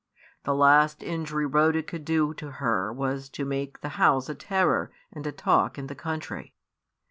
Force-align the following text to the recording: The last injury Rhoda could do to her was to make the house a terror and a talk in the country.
The 0.45 0.55
last 0.55 1.03
injury 1.03 1.45
Rhoda 1.45 1.83
could 1.83 2.05
do 2.05 2.33
to 2.33 2.53
her 2.53 2.91
was 2.91 3.29
to 3.29 3.45
make 3.45 3.81
the 3.81 3.89
house 4.01 4.29
a 4.29 4.33
terror 4.33 4.89
and 5.13 5.27
a 5.27 5.31
talk 5.31 5.77
in 5.77 5.85
the 5.85 5.93
country. 5.93 6.55